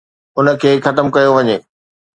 [0.37, 1.57] ان کي ختم ڪيو وڃي.